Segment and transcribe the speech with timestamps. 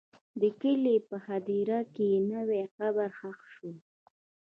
[0.41, 3.71] د کلي په هدیره کې نوی قبر ښخ شو.